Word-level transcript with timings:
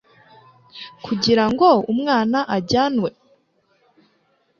Kugira 1.05 1.43
ngo 1.51 1.69
umwana 1.93 2.39
ajyanwe 2.57 3.09